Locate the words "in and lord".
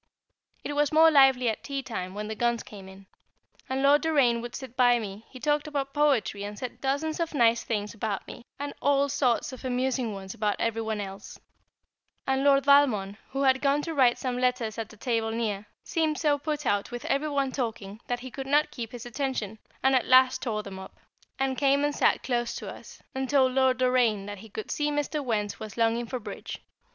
2.89-4.01